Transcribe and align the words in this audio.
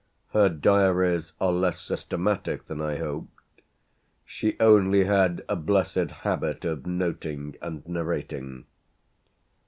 Her 0.33 0.49
diaries 0.49 1.33
are 1.39 1.51
less 1.53 1.79
systematic 1.79 2.65
than 2.65 2.81
I 2.81 2.95
hoped; 2.97 3.61
she 4.25 4.55
only 4.59 5.03
had 5.03 5.43
a 5.47 5.55
blessed 5.55 6.09
habit 6.25 6.65
of 6.65 6.87
noting 6.87 7.55
and 7.61 7.87
narrating. 7.87 8.65